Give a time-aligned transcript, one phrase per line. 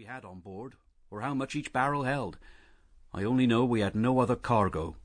[0.00, 0.76] we had on board,
[1.10, 2.38] or how much each barrel held.
[3.12, 4.96] I only know we had no other cargo.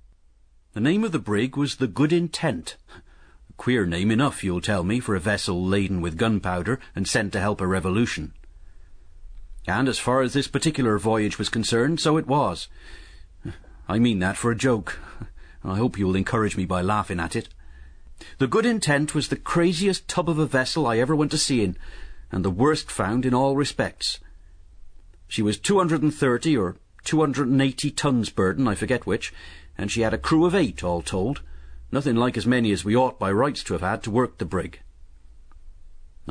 [0.72, 2.78] The name of the brig was the Good Intent.
[3.50, 7.34] A queer name enough, you'll tell me, for a vessel laden with gunpowder and sent
[7.34, 8.32] to help a revolution.
[9.68, 12.70] And as far as this particular voyage was concerned, so it was.
[13.90, 14.98] I mean that for a joke.
[15.62, 17.50] I hope you will encourage me by laughing at it.
[18.38, 21.66] The Good Intent was the craziest tub of a vessel I ever went to sea
[21.66, 21.78] in,
[22.32, 24.20] and the worst found in all respects.
[25.36, 29.34] She was 230 or 280 tons burden, I forget which,
[29.78, 31.42] and she had a crew of eight, all told.
[31.92, 34.46] Nothing like as many as we ought by rights to have had to work the
[34.46, 34.80] brig.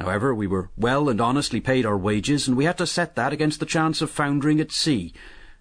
[0.00, 3.34] However, we were well and honestly paid our wages, and we had to set that
[3.34, 5.12] against the chance of foundering at sea,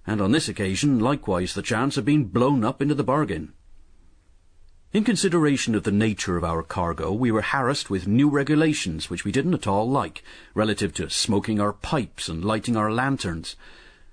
[0.08, 3.52] and on this occasion likewise the chance of being blown up into the bargain.
[4.94, 9.26] In consideration of the nature of our cargo, we were harassed with new regulations which
[9.26, 13.56] we didn't at all like, relative to smoking our pipes and lighting our lanterns.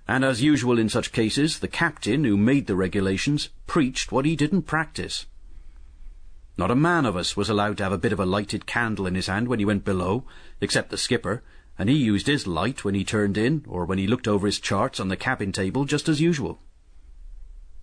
[0.08, 4.34] And as usual in such cases, the captain who made the regulations preached what he
[4.34, 5.26] didn't practice.
[6.56, 9.06] Not a man of us was allowed to have a bit of a lighted candle
[9.06, 10.24] in his hand when he went below,
[10.62, 11.42] except the skipper,
[11.78, 14.59] and he used his light when he turned in, or when he looked over his
[14.59, 16.59] charts on the cabin table just as usual.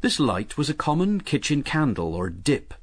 [0.02, 2.74] This light was a common kitchen candle, or dip,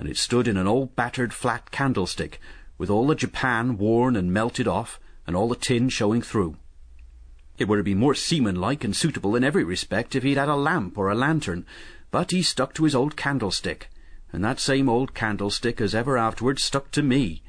[0.00, 2.40] and it stood in an old battered flat candlestick,
[2.78, 6.56] with all the japan worn and melted off, and all the tin showing through.
[7.58, 10.56] It would have been more seaman-like and suitable in every respect if he'd had a
[10.56, 11.66] lamp or a lantern,
[12.10, 13.90] but he stuck to his old candlestick,
[14.32, 17.42] and that same old candlestick has ever afterwards stuck to me.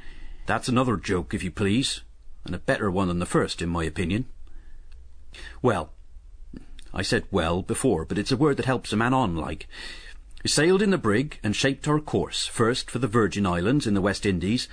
[0.45, 2.02] That's another joke, if you please,
[2.43, 4.25] and a better one than the first, in my opinion.
[5.61, 5.93] Well,
[6.93, 9.69] I said well before, but it's a word that helps a man on, like.
[10.44, 13.94] We sailed in the brig and shaped our course, first for the Virgin Islands in
[13.94, 14.67] the West Indies,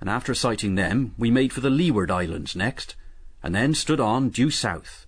[0.00, 2.94] and after sighting them, we made for the Leeward Islands next,
[3.42, 5.06] and then stood on due south,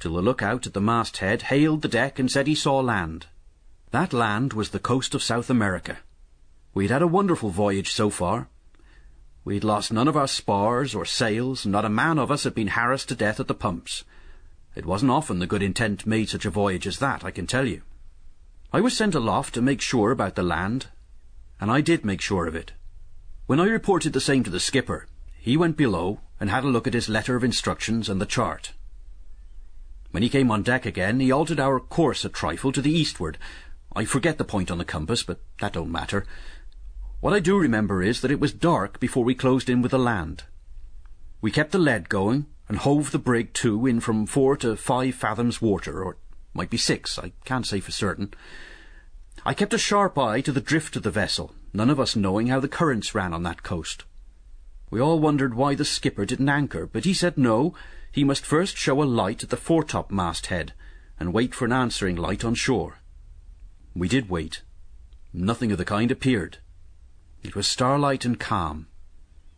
[0.00, 3.26] till the lookout at the masthead hailed the deck and said he saw land.
[3.90, 5.96] That land was the coast of South America.
[6.74, 8.48] We'd had a wonderful voyage so far.
[9.46, 12.54] We'd lost none of our spars or sails, and not a man of us had
[12.54, 14.04] been harassed to death at the pumps.
[14.76, 17.66] It wasn't often the Good Intent made such a voyage as that, I can tell
[17.66, 17.80] you.
[18.72, 20.88] I was sent aloft to make sure about the land,
[21.60, 22.72] and I did make sure of it.
[23.46, 25.06] When I reported the same to the skipper,
[25.38, 28.72] he went below and had a look at his letter of instructions and the chart.
[30.10, 33.38] When he came on deck again, he altered our course a trifle to the eastward,
[33.96, 36.26] I forget the point on the compass, but that don't matter.
[37.20, 39.98] What I do remember is that it was dark before we closed in with the
[39.98, 40.44] land.
[41.40, 45.14] We kept the lead going, and hove the brig to in from four to five
[45.14, 46.18] fathoms water, or
[46.52, 48.34] might be six, I can't say for certain.
[49.44, 52.48] I kept a sharp eye to the drift of the vessel, none of us knowing
[52.48, 54.04] how the currents ran on that coast.
[54.90, 57.74] We all wondered why the skipper didn't anchor, but he said no,
[58.10, 60.72] he must first show a light at the foretop masthead,
[61.20, 62.98] and wait for an answering light on shore.
[63.94, 64.62] We did wait.
[65.32, 66.58] Nothing of the kind appeared.
[67.42, 68.86] It was starlight and calm.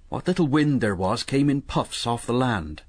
[0.08, 2.82] What little wind there was came in puffs off the land.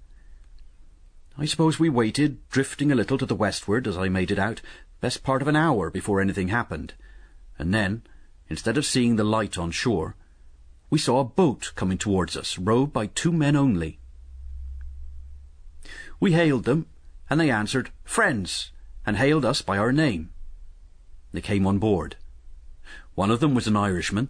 [1.37, 4.61] I suppose we waited, drifting a little to the westward, as I made it out,
[4.99, 6.93] best part of an hour before anything happened.
[7.57, 8.03] And then,
[8.49, 10.15] instead of seeing the light on shore,
[10.89, 13.99] we saw a boat coming towards us, rowed by two men only.
[16.19, 16.85] We hailed them,
[17.29, 18.71] and they answered, Friends,
[19.05, 20.31] and hailed us by our name.
[21.31, 22.17] They came on board.
[23.15, 24.29] One of them was an Irishman,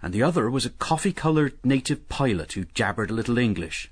[0.00, 3.90] and the other was a coffee-coloured native pilot who jabbered a little English.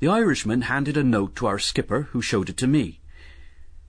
[0.00, 3.00] The Irishman handed a note to our skipper, who showed it to me.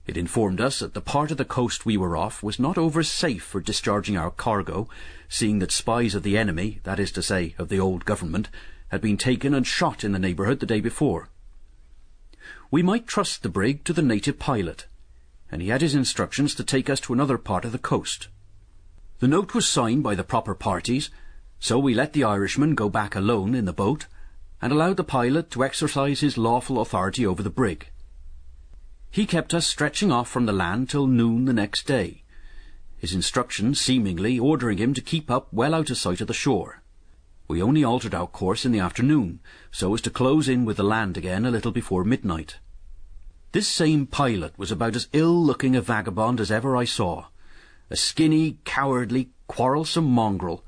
[0.06, 3.02] It informed us that the part of the coast we were off was not over
[3.02, 4.88] safe for discharging our cargo,
[5.28, 8.48] seeing that spies of the enemy, that is to say, of the old government,
[8.88, 11.28] had been taken and shot in the neighbourhood the day before.
[12.70, 14.86] We might trust the brig to the native pilot,
[15.50, 18.28] and he had his instructions to take us to another part of the coast.
[19.18, 21.10] The note was signed by the proper parties,
[21.58, 24.06] so we let the Irishman go back alone in the boat,
[24.66, 27.88] and allowed the pilot to exercise his lawful authority over the brig.
[29.12, 32.24] He kept us stretching off from the land till noon the next day,
[32.98, 36.82] his instructions seemingly ordering him to keep up well out of sight of the shore.
[37.46, 39.38] We only altered our course in the afternoon,
[39.70, 42.58] so as to close in with the land again a little before midnight.
[43.52, 47.26] This same pilot was about as ill-looking a vagabond as ever I saw.
[47.88, 50.64] A skinny, cowardly, quarrelsome mongrel,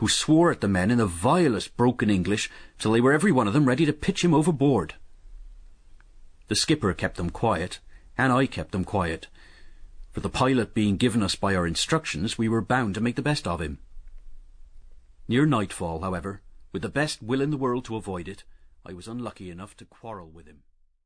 [0.00, 3.46] who swore at the men in the vilest broken English till they were every one
[3.46, 4.94] of them ready to pitch him overboard.
[6.48, 7.80] The skipper kept them quiet,
[8.16, 9.26] and I kept them quiet.
[10.12, 13.20] For the pilot being given us by our instructions, we were bound to make the
[13.20, 13.78] best of him.
[15.28, 16.40] Near nightfall, however,
[16.72, 18.42] with the best will in the world to avoid it,
[18.86, 20.62] I was unlucky enough to quarrel with him.